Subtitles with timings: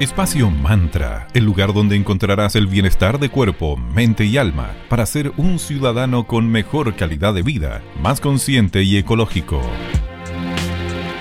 [0.00, 5.30] Espacio Mantra, el lugar donde encontrarás el bienestar de cuerpo, mente y alma para ser
[5.36, 9.60] un ciudadano con mejor calidad de vida, más consciente y ecológico.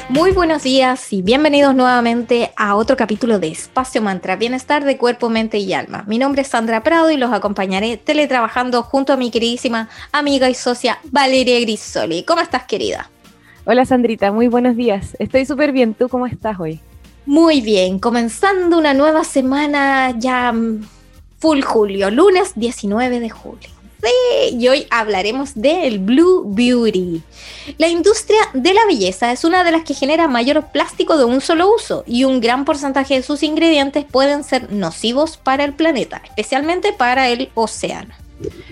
[0.07, 5.29] Muy buenos días y bienvenidos nuevamente a otro capítulo de Espacio Mantra, bienestar de cuerpo,
[5.29, 6.05] mente y alma.
[6.07, 10.53] Mi nombre es Sandra Prado y los acompañaré teletrabajando junto a mi queridísima amiga y
[10.53, 12.23] socia Valeria Grisoli.
[12.23, 13.09] ¿Cómo estás, querida?
[13.65, 15.17] Hola, Sandrita, muy buenos días.
[15.19, 15.93] Estoy súper bien.
[15.93, 16.79] ¿Tú cómo estás hoy?
[17.29, 20.51] Muy bien, comenzando una nueva semana ya
[21.37, 23.69] full julio, lunes 19 de julio.
[24.01, 27.21] Sí, y hoy hablaremos del Blue Beauty.
[27.77, 31.39] La industria de la belleza es una de las que genera mayor plástico de un
[31.39, 36.23] solo uso y un gran porcentaje de sus ingredientes pueden ser nocivos para el planeta,
[36.25, 38.15] especialmente para el océano.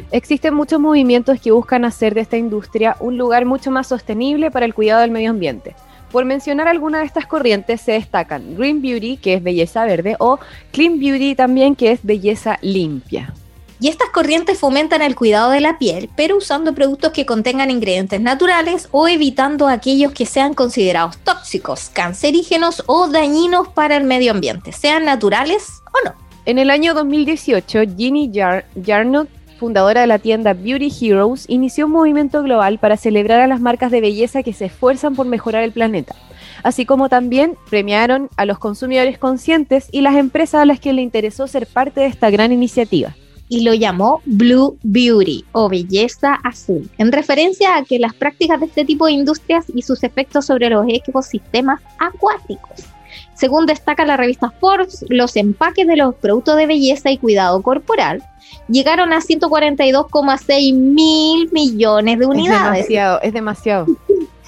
[0.09, 4.65] Existen muchos movimientos que buscan hacer de esta industria un lugar mucho más sostenible para
[4.65, 5.75] el cuidado del medio ambiente.
[6.17, 10.39] Por mencionar algunas de estas corrientes se destacan Green Beauty, que es belleza verde, o
[10.71, 13.35] Clean Beauty también, que es belleza limpia.
[13.79, 18.19] Y estas corrientes fomentan el cuidado de la piel, pero usando productos que contengan ingredientes
[18.19, 24.71] naturales o evitando aquellos que sean considerados tóxicos, cancerígenos o dañinos para el medio ambiente,
[24.71, 26.15] sean naturales o no.
[26.45, 28.31] En el año 2018, Ginny
[28.83, 33.59] Jarnot fundadora de la tienda Beauty Heroes, inició un movimiento global para celebrar a las
[33.59, 36.15] marcas de belleza que se esfuerzan por mejorar el planeta,
[36.63, 41.01] así como también premiaron a los consumidores conscientes y las empresas a las que le
[41.01, 43.15] interesó ser parte de esta gran iniciativa.
[43.49, 48.65] Y lo llamó Blue Beauty o belleza azul, en referencia a que las prácticas de
[48.65, 52.96] este tipo de industrias y sus efectos sobre los ecosistemas acuáticos.
[53.37, 58.23] Según destaca la revista Forbes, los empaques de los productos de belleza y cuidado corporal
[58.67, 62.81] llegaron a 142,6 mil millones de unidades.
[62.81, 63.85] Es demasiado, es demasiado.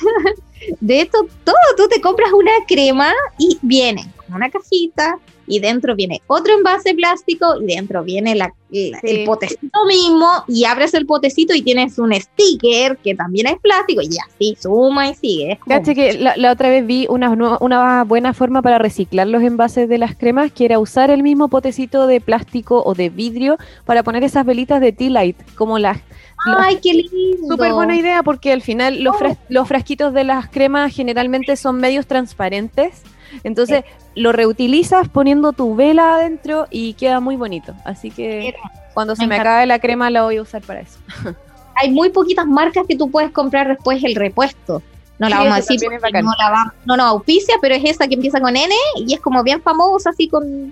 [0.79, 6.21] de esto, todo, tú te compras una crema y viene una cajita, y dentro viene
[6.27, 8.37] otro envase plástico y dentro viene
[8.71, 14.01] el potecito mismo y abres el potecito y tienes un sticker que también es plástico
[14.01, 15.59] y así suma y sigue.
[15.67, 19.97] Es que la, otra vez vi una, una buena forma para reciclar los envases de
[19.97, 24.23] las cremas que era usar el mismo potecito de plástico o de vidrio para poner
[24.23, 25.97] esas velitas de tea light como las
[26.45, 27.47] ¡Ay, qué lindo!
[27.49, 29.37] Súper buena idea porque al final los, oh.
[29.49, 33.03] los frasquitos de las cremas generalmente son medios transparentes
[33.43, 33.83] entonces
[34.15, 37.73] lo reutilizas poniendo tu vela adentro y queda muy bonito.
[37.85, 38.53] Así que
[38.93, 40.99] cuando se me, acabe la crema la voy a usar para eso.
[41.75, 44.81] Hay muy poquitas marcas que tú puedes comprar después el repuesto.
[45.17, 48.39] No la vamos a decir, no, la no, no, auspicia, pero es esa que empieza
[48.39, 48.73] con N
[49.05, 50.71] y es como bien famosa, así con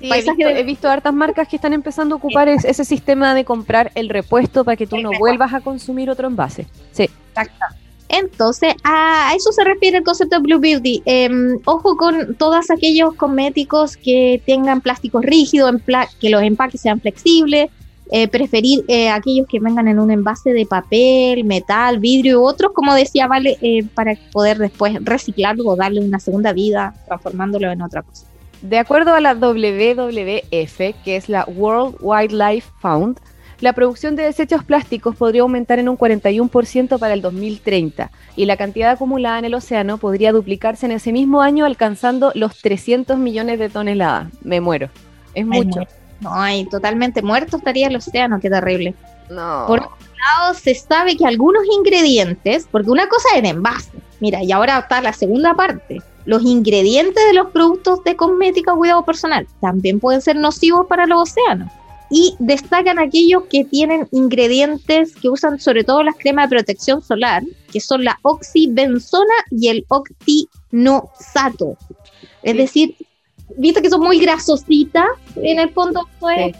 [0.00, 4.64] he, visto, hartas marcas que están empezando a ocupar ese sistema de comprar el repuesto
[4.64, 6.66] para que tú no vuelvas a consumir otro envase.
[6.92, 7.08] Sí.
[7.30, 7.83] Exacto.
[8.08, 11.02] Entonces, a eso se refiere el concepto de Blue Beauty.
[11.04, 15.72] Em, ojo con todos aquellos cosméticos que tengan plásticos rígidos,
[16.20, 17.70] que los empaques sean flexibles,
[18.10, 22.72] eh, preferir eh, aquellos que vengan en un envase de papel, metal, vidrio u otros,
[22.72, 27.80] como decía Vale, eh, para poder después reciclarlo o darle una segunda vida, transformándolo en
[27.80, 28.26] otra cosa.
[28.60, 33.18] De acuerdo a la WWF, que es la World Wildlife Fund,
[33.64, 38.58] la producción de desechos plásticos podría aumentar en un 41% para el 2030 y la
[38.58, 43.58] cantidad acumulada en el océano podría duplicarse en ese mismo año alcanzando los 300 millones
[43.58, 44.28] de toneladas.
[44.42, 44.90] Me muero.
[45.32, 45.80] Es mucho.
[46.20, 48.94] No, hay totalmente muerto estaría el océano, qué terrible.
[49.30, 49.64] No.
[49.66, 49.96] Por otro
[50.38, 54.80] lado, se sabe que algunos ingredientes, porque una cosa es el envase, mira, y ahora
[54.80, 56.02] está la segunda parte.
[56.26, 61.06] Los ingredientes de los productos de cosmética o cuidado personal también pueden ser nocivos para
[61.06, 61.72] los océanos
[62.16, 67.42] y destacan aquellos que tienen ingredientes que usan sobre todo las cremas de protección solar,
[67.72, 71.76] que son la oxibenzona y el octinosato.
[72.44, 72.94] Es decir,
[73.56, 76.56] viste que son muy grasositas, en el fondo es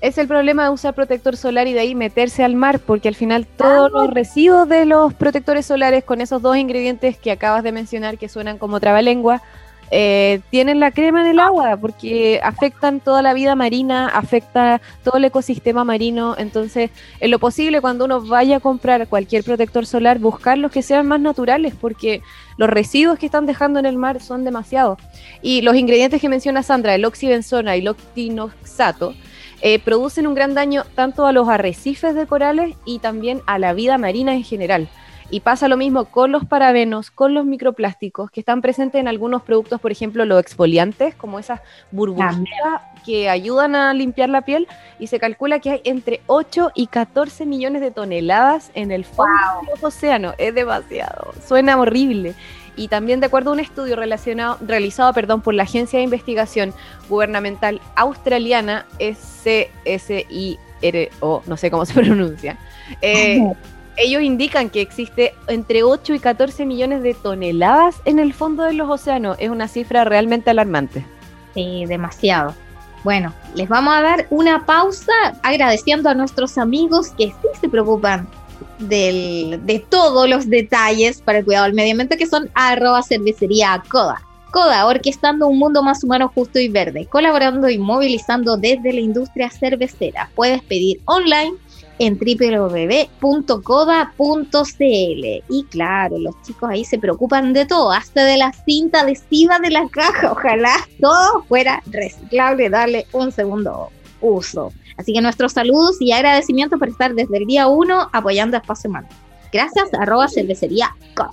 [0.00, 3.16] Es el problema de usar protector solar y de ahí meterse al mar, porque al
[3.16, 7.72] final todos los residuos de los protectores solares con esos dos ingredientes que acabas de
[7.72, 9.42] mencionar que suenan como trabalengua,
[9.90, 15.16] eh, tienen la crema en el agua porque afectan toda la vida marina, afecta todo
[15.16, 16.34] el ecosistema marino.
[16.38, 20.82] Entonces, en lo posible, cuando uno vaya a comprar cualquier protector solar, buscar los que
[20.82, 22.22] sean más naturales porque
[22.56, 24.98] los residuos que están dejando en el mar son demasiados.
[25.42, 29.14] Y los ingredientes que menciona Sandra, el oxibenzona y el octinoxato,
[29.60, 33.72] eh, producen un gran daño tanto a los arrecifes de corales y también a la
[33.72, 34.88] vida marina en general.
[35.30, 39.42] Y pasa lo mismo con los parabenos, con los microplásticos que están presentes en algunos
[39.42, 41.60] productos, por ejemplo, los exfoliantes, como esas
[41.90, 42.36] burbujas
[43.04, 44.66] que ayudan a limpiar la piel.
[44.98, 49.32] Y se calcula que hay entre 8 y 14 millones de toneladas en el fondo
[49.62, 50.34] del océano.
[50.38, 51.32] Es demasiado.
[51.46, 52.34] Suena horrible.
[52.76, 56.74] Y también de acuerdo a un estudio relacionado, realizado perdón, por la Agencia de Investigación
[57.08, 60.58] Gubernamental Australiana, SSIRO,
[61.46, 62.58] no sé cómo se pronuncia,
[63.00, 63.40] eh,
[63.96, 68.74] ellos indican que existe entre 8 y 14 millones de toneladas en el fondo de
[68.74, 69.36] los océanos.
[69.38, 71.04] Es una cifra realmente alarmante.
[71.54, 72.54] Sí, demasiado.
[73.04, 75.12] Bueno, les vamos a dar una pausa
[75.42, 78.26] agradeciendo a nuestros amigos que sí se preocupan
[78.78, 84.22] de todos los detalles para el cuidado del medio ambiente que son arroba cervecería Coda.
[84.50, 89.50] Coda, orquestando un mundo más humano, justo y verde, colaborando y movilizando desde la industria
[89.50, 90.30] cervecera.
[90.34, 91.54] Puedes pedir online
[91.98, 93.24] en www.coda.cl.
[95.48, 99.70] Y claro, los chicos ahí se preocupan de todo, hasta de la cinta adhesiva de
[99.70, 100.32] la caja.
[100.32, 104.72] Ojalá todo fuera reciclable, darle un segundo uso.
[104.96, 108.90] Así que nuestros saludos y agradecimientos por estar desde el día 1 apoyando a Espacio
[108.90, 109.08] Humano.
[109.52, 111.32] Gracias, arroba cervecería Coda.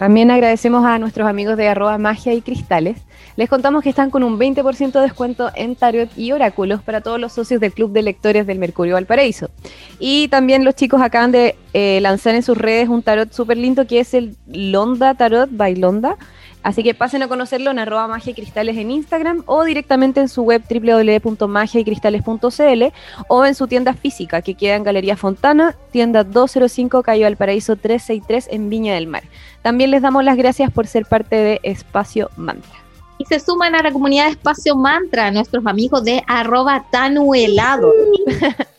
[0.00, 2.96] También agradecemos a nuestros amigos de arroba magia y cristales.
[3.36, 7.20] Les contamos que están con un 20% de descuento en tarot y oráculos para todos
[7.20, 9.50] los socios del Club de Lectores del Mercurio Valparaíso.
[9.98, 13.86] Y también los chicos acaban de eh, lanzar en sus redes un tarot súper lindo
[13.86, 16.16] que es el Londa Tarot by Londa
[16.62, 20.28] Así que pasen a conocerlo en arroba magia y cristales en Instagram o directamente en
[20.28, 22.82] su web www.magiaycristales.cl
[23.28, 28.48] o en su tienda física que queda en Galería Fontana, tienda 205 Cayo Valparaíso 363
[28.50, 29.22] en Viña del Mar.
[29.62, 32.74] También les damos las gracias por ser parte de Espacio Mantra.
[33.16, 37.90] Y se suman a la comunidad de Espacio Mantra nuestros amigos de arroba tanuelado.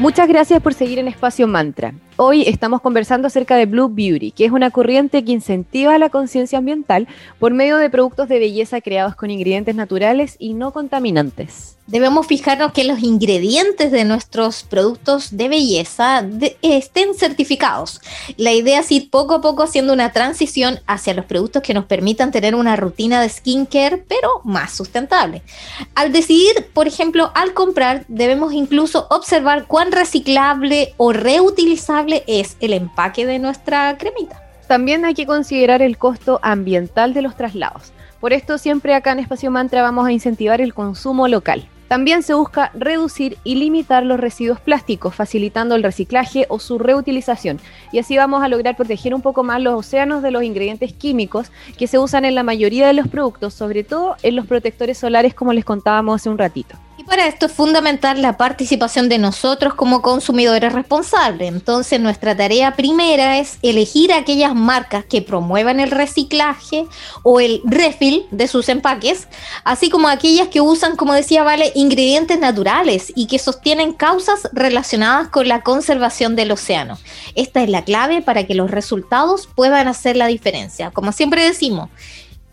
[0.00, 1.92] Muchas gracias por seguir en Espacio Mantra.
[2.16, 6.58] Hoy estamos conversando acerca de Blue Beauty, que es una corriente que incentiva la conciencia
[6.58, 7.08] ambiental
[7.40, 12.72] por medio de productos de belleza creados con ingredientes naturales y no contaminantes debemos fijarnos
[12.72, 16.24] que los ingredientes de nuestros productos de belleza
[16.60, 18.00] estén certificados.
[18.36, 21.86] La idea es ir poco a poco haciendo una transición hacia los productos que nos
[21.86, 25.42] permitan tener una rutina de skincare, pero más sustentable.
[25.94, 33.26] Al decidir, por ejemplo, al comprar, debemos incluso observar reciclable o reutilizable es el empaque
[33.26, 34.42] de nuestra cremita.
[34.66, 37.92] También hay que considerar el costo ambiental de los traslados.
[38.20, 41.68] Por esto siempre acá en Espacio Mantra vamos a incentivar el consumo local.
[41.88, 47.58] También se busca reducir y limitar los residuos plásticos, facilitando el reciclaje o su reutilización.
[47.92, 51.50] Y así vamos a lograr proteger un poco más los océanos de los ingredientes químicos
[51.78, 55.32] que se usan en la mayoría de los productos, sobre todo en los protectores solares
[55.32, 56.76] como les contábamos hace un ratito
[57.08, 61.48] para esto es fundamental la participación de nosotros como consumidores responsables.
[61.48, 66.86] Entonces, nuestra tarea primera es elegir aquellas marcas que promuevan el reciclaje
[67.22, 69.26] o el refill de sus empaques,
[69.64, 75.28] así como aquellas que usan, como decía Vale, ingredientes naturales y que sostienen causas relacionadas
[75.28, 76.98] con la conservación del océano.
[77.34, 80.90] Esta es la clave para que los resultados puedan hacer la diferencia.
[80.90, 81.88] Como siempre decimos,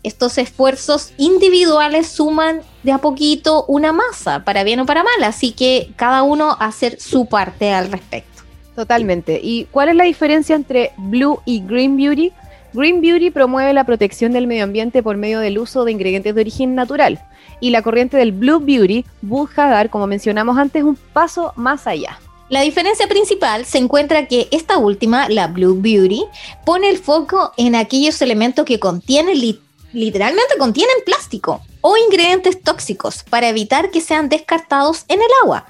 [0.06, 5.50] estos esfuerzos individuales suman de a poquito una masa, para bien o para mal, así
[5.50, 8.42] que cada uno hacer su parte al respecto.
[8.76, 9.40] Totalmente.
[9.42, 12.32] ¿Y cuál es la diferencia entre Blue y Green Beauty?
[12.72, 16.40] Green Beauty promueve la protección del medio ambiente por medio del uso de ingredientes de
[16.40, 17.20] origen natural
[17.58, 22.20] y la corriente del Blue Beauty busca dar, como mencionamos antes, un paso más allá.
[22.48, 26.22] La diferencia principal se encuentra que esta última, la Blue Beauty,
[26.64, 29.40] pone el foco en aquellos elementos que contienen
[29.92, 35.66] literalmente contienen plástico o ingredientes tóxicos para evitar que sean descartados en el agua.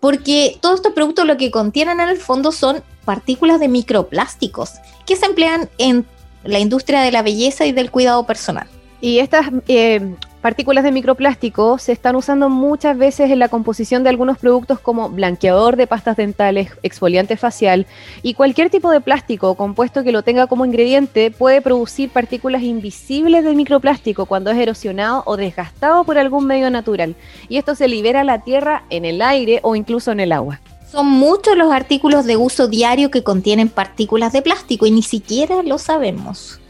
[0.00, 4.72] Porque todos estos productos lo que contienen en el fondo son partículas de microplásticos
[5.06, 6.06] que se emplean en
[6.44, 8.66] la industria de la belleza y del cuidado personal.
[9.00, 14.10] Y estas eh, partículas de microplástico se están usando muchas veces en la composición de
[14.10, 17.86] algunos productos como blanqueador de pastas dentales, exfoliante facial
[18.22, 22.62] y cualquier tipo de plástico o compuesto que lo tenga como ingrediente puede producir partículas
[22.62, 27.14] invisibles de microplástico cuando es erosionado o desgastado por algún medio natural.
[27.48, 30.60] Y esto se libera a la tierra, en el aire o incluso en el agua.
[30.90, 35.62] Son muchos los artículos de uso diario que contienen partículas de plástico y ni siquiera
[35.62, 36.61] lo sabemos.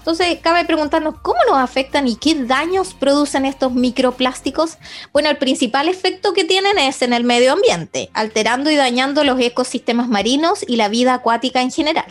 [0.00, 4.78] Entonces, cabe preguntarnos cómo nos afectan y qué daños producen estos microplásticos.
[5.12, 9.38] Bueno, el principal efecto que tienen es en el medio ambiente, alterando y dañando los
[9.38, 12.06] ecosistemas marinos y la vida acuática en general.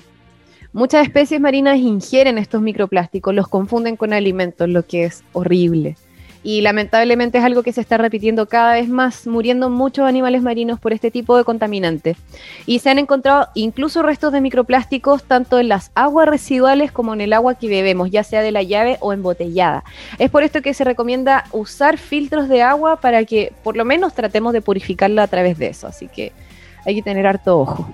[0.72, 5.98] Muchas especies marinas ingieren estos microplásticos, los confunden con alimentos, lo que es horrible
[6.43, 10.79] y lamentablemente es algo que se está repitiendo cada vez más, muriendo muchos animales marinos
[10.79, 12.17] por este tipo de contaminantes.
[12.65, 17.22] Y se han encontrado incluso restos de microplásticos tanto en las aguas residuales como en
[17.22, 19.84] el agua que bebemos, ya sea de la llave o embotellada.
[20.17, 24.13] Es por esto que se recomienda usar filtros de agua para que por lo menos
[24.13, 25.88] tratemos de purificarla a través de eso.
[25.88, 26.31] Así que
[26.86, 27.89] hay que tener harto ojo.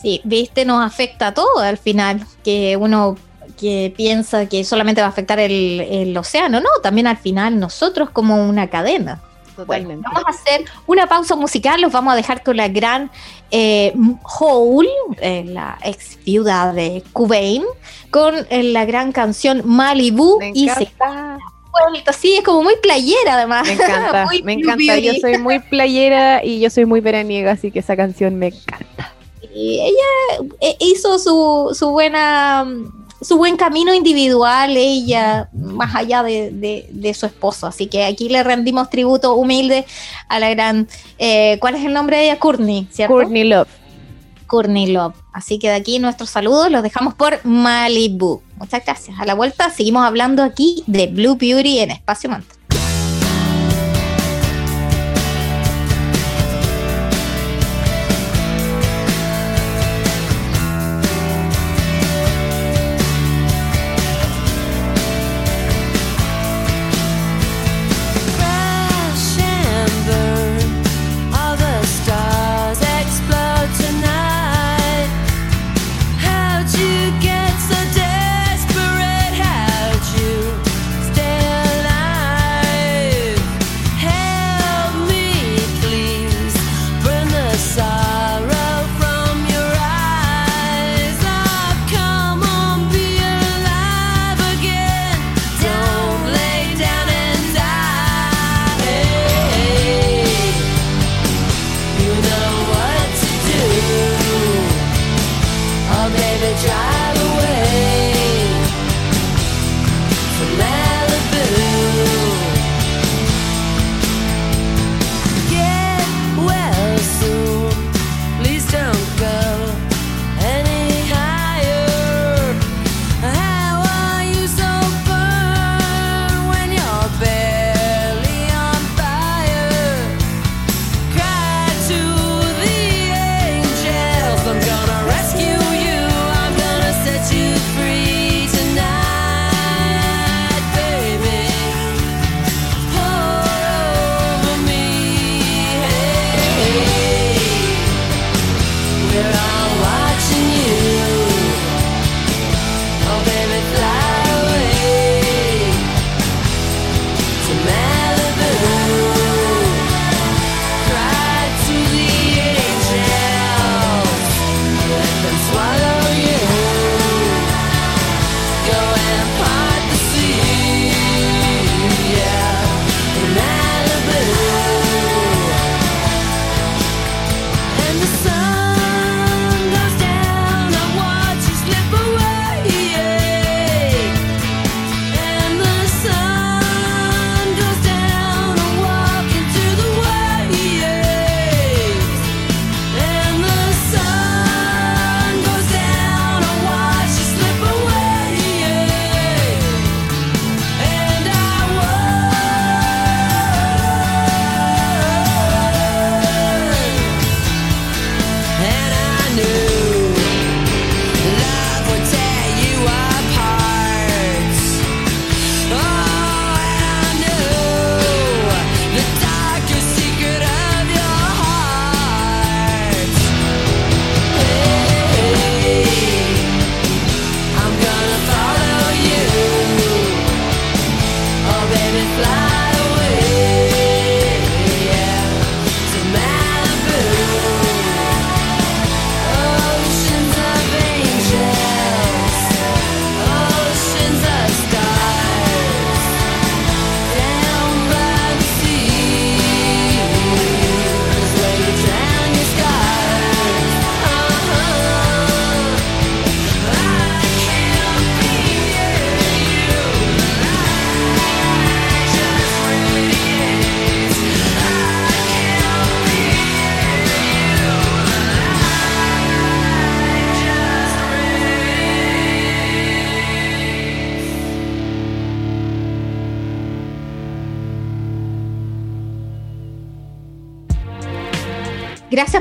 [0.00, 3.16] Sí, viste, nos afecta a todo al final, que uno
[3.60, 8.36] que piensa que solamente va a afectar el, océano, no, también al final nosotros como
[8.36, 9.20] una cadena.
[9.66, 13.10] Bueno, vamos a hacer una pausa musical, los vamos a dejar con la gran
[13.50, 13.92] eh,
[14.38, 14.88] Hole,
[15.20, 17.64] eh, la ex viuda de Cubain,
[18.10, 20.90] con eh, la gran canción Malibu y se
[22.18, 23.66] sí, es como muy playera además.
[23.66, 27.80] Me encanta, me encanta, yo soy muy playera y yo soy muy veraniega, así que
[27.80, 29.12] esa canción me encanta.
[29.54, 32.66] Y ella eh, hizo su, su buena
[33.20, 37.66] su buen camino individual, ella, más allá de, su esposo.
[37.66, 39.86] Así que aquí le rendimos tributo humilde
[40.28, 40.88] a la gran.
[41.18, 42.38] Eh, ¿Cuál es el nombre de ella?
[42.38, 43.14] Courtney, ¿cierto?
[43.14, 43.68] Courtney Love.
[44.46, 45.14] Courtney Love.
[45.32, 48.42] Así que de aquí nuestros saludos los dejamos por Malibu.
[48.56, 49.18] Muchas gracias.
[49.18, 52.59] A la vuelta seguimos hablando aquí de Blue Beauty en Espacio Mantra.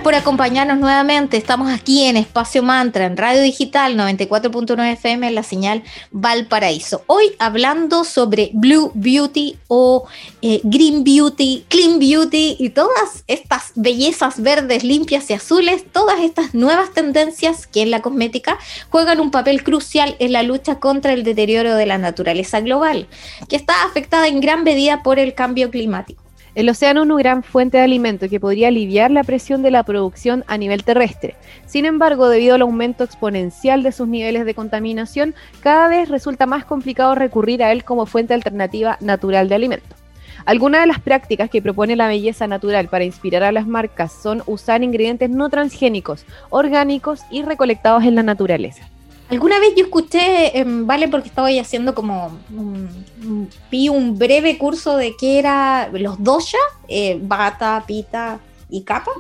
[0.04, 1.36] Por acompañarnos nuevamente.
[1.36, 7.04] Estamos aquí en Espacio Mantra, en Radio Digital 94.9 FM, en la señal Valparaíso.
[7.08, 10.08] Hoy hablando sobre Blue Beauty o
[10.42, 16.54] eh, Green Beauty, Clean Beauty y todas estas bellezas verdes, limpias y azules, todas estas
[16.54, 18.58] nuevas tendencias que en la cosmética
[18.90, 23.08] juegan un papel crucial en la lucha contra el deterioro de la naturaleza global,
[23.50, 26.29] que está afectada en gran medida por el cambio climático.
[26.56, 29.84] El océano es una gran fuente de alimento que podría aliviar la presión de la
[29.84, 31.36] producción a nivel terrestre.
[31.68, 36.66] Sin embargo, debido al aumento exponencial de sus niveles de contaminación, cada vez resulta más
[36.66, 39.96] complicado recurrir a él como fuente alternativa natural de alimento.
[40.46, 44.42] Algunas de las prácticas que propone la belleza natural para inspirar a las marcas son
[44.48, 48.90] usar ingredientes no transgénicos, orgánicos y recolectados en la naturaleza.
[49.30, 52.32] Alguna vez yo escuché, em, vale, porque estaba ahí haciendo como,
[53.70, 58.40] vi un breve curso de qué era los dosha, eh, bata, pita
[58.70, 59.12] y capa.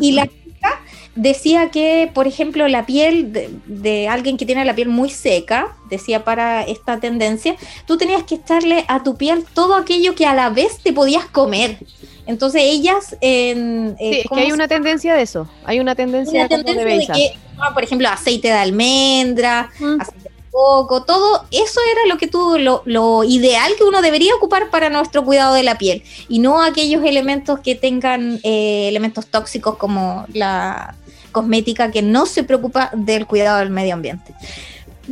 [0.00, 0.80] Y la chica
[1.16, 5.76] decía que, por ejemplo, la piel de, de, alguien que tiene la piel muy seca,
[5.90, 10.34] decía para esta tendencia, tú tenías que echarle a tu piel todo aquello que a
[10.34, 11.78] la vez te podías comer.
[12.26, 13.16] Entonces ellas...
[13.20, 17.34] Eh, sí, es que hay una tendencia de eso, hay una tendencia, de, que,
[17.74, 23.24] por ejemplo, aceite de almendra, aceite de coco, todo eso era lo que tú, lo,
[23.24, 26.02] ideal que uno debería ocupar para nuestro cuidado de la piel.
[26.28, 30.94] Y no aquellos elementos que tengan eh, elementos tóxicos como la
[31.32, 34.34] cosmética que no se preocupa del cuidado del medio ambiente.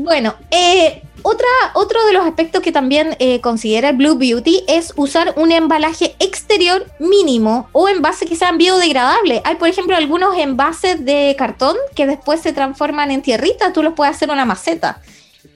[0.03, 4.95] Bueno, eh, otra, otro de los aspectos que también eh, considera el Blue Beauty es
[4.97, 9.43] usar un embalaje exterior mínimo o envase que sean biodegradables.
[9.45, 13.93] Hay, por ejemplo, algunos envases de cartón que después se transforman en tierrita, tú los
[13.93, 15.03] puedes hacer una maceta.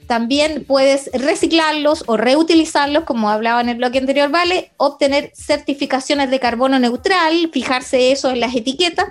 [0.06, 4.72] También puedes reciclarlos o reutilizarlos, como hablaba en el bloque anterior, ¿vale?
[4.76, 9.08] Obtener certificaciones de carbono neutral, fijarse eso en las etiquetas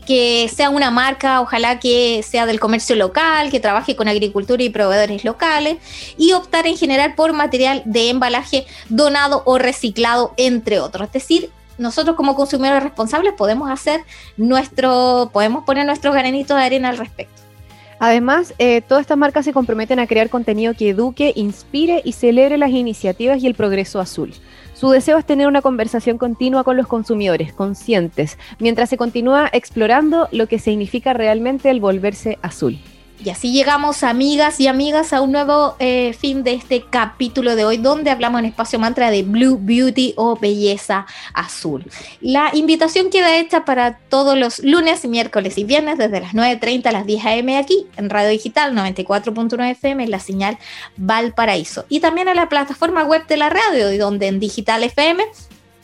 [0.00, 4.70] que sea una marca, ojalá que sea del comercio local, que trabaje con agricultura y
[4.70, 5.76] proveedores locales,
[6.16, 11.06] y optar en general por material de embalaje donado o reciclado, entre otros.
[11.08, 14.02] Es decir, nosotros como consumidores responsables podemos hacer
[14.36, 17.42] nuestro, podemos poner nuestros granitos de arena al respecto.
[17.98, 22.58] Además, eh, todas estas marcas se comprometen a crear contenido que eduque, inspire y celebre
[22.58, 24.34] las iniciativas y el progreso azul.
[24.74, 30.28] Su deseo es tener una conversación continua con los consumidores, conscientes, mientras se continúa explorando
[30.32, 32.76] lo que significa realmente el volverse azul.
[33.24, 37.64] Y así llegamos, amigas y amigas, a un nuevo eh, fin de este capítulo de
[37.64, 41.90] hoy, donde hablamos en Espacio Mantra de Blue Beauty o belleza azul.
[42.20, 46.92] La invitación queda hecha para todos los lunes, miércoles y viernes, desde las 9.30 a
[46.92, 47.56] las 10 a.m.
[47.56, 50.58] aquí, en Radio Digital 94.9 FM, en la señal
[50.98, 51.86] Valparaíso.
[51.88, 55.24] Y también a la plataforma web de la radio, donde en Digital FM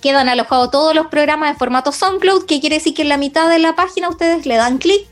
[0.02, 3.48] quedan alojados todos los programas de formato SoundCloud, que quiere decir que en la mitad
[3.48, 5.08] de la página ustedes le dan clic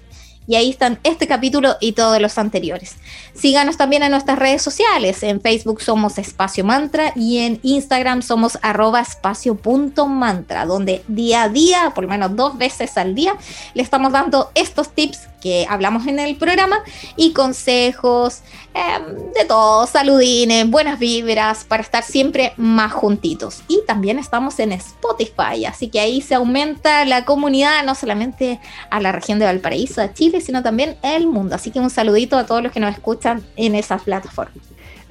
[0.48, 2.96] y ahí están este capítulo y todos los anteriores.
[3.34, 5.22] Síganos también en nuestras redes sociales.
[5.22, 11.92] En Facebook somos Espacio Mantra y en Instagram somos arroba espacio.mantra, donde día a día,
[11.94, 13.36] por lo menos dos veces al día,
[13.74, 16.80] le estamos dando estos tips que hablamos en el programa
[17.16, 18.42] y consejos
[18.74, 23.62] em, de todo, saludines, buenas vibras para estar siempre más juntitos.
[23.68, 29.00] Y también estamos en Spotify, así que ahí se aumenta la comunidad, no solamente a
[29.00, 31.54] la región de Valparaíso, a Chile, sino también el mundo.
[31.54, 34.54] Así que un saludito a todos los que nos escuchan en esa plataforma.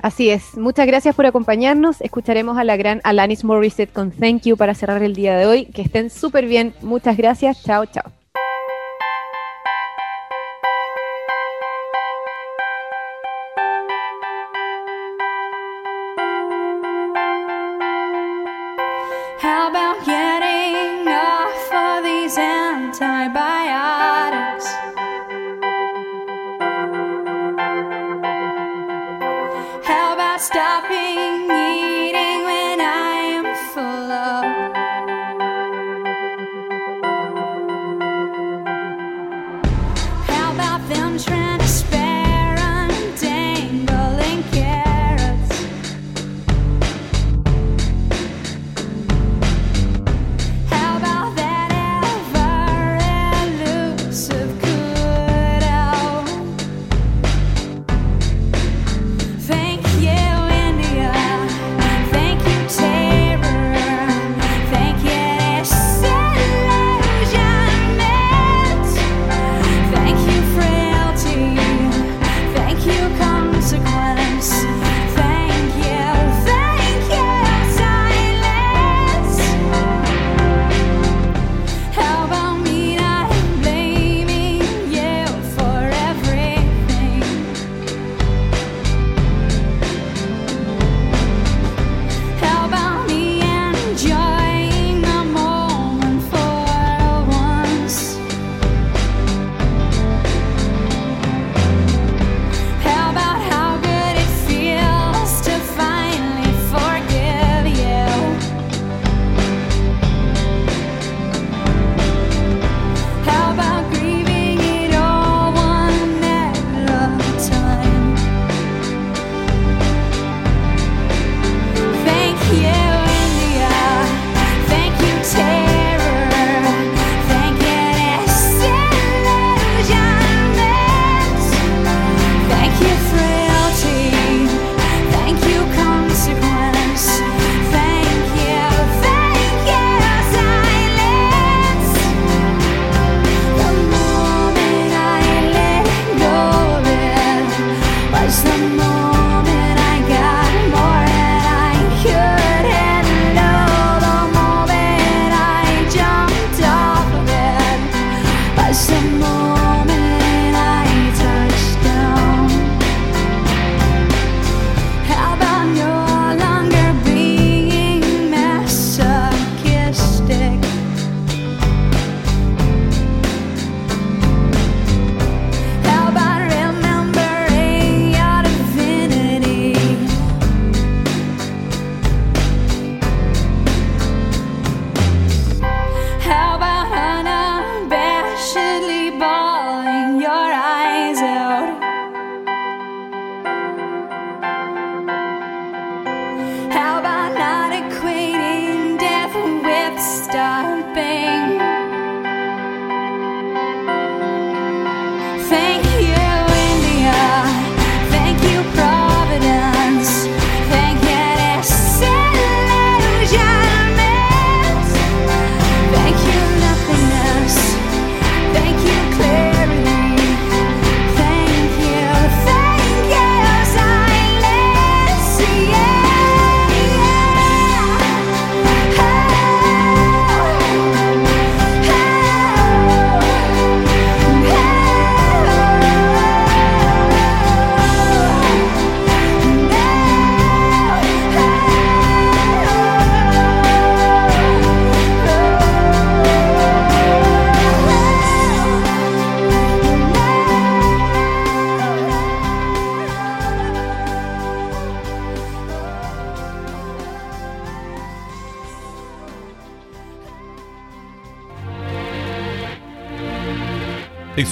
[0.01, 2.01] Así es, muchas gracias por acompañarnos.
[2.01, 5.65] Escucharemos a la gran Alanis Morissette con Thank You para cerrar el día de hoy.
[5.65, 6.73] Que estén súper bien.
[6.81, 7.63] Muchas gracias.
[7.63, 8.26] Chao, chao.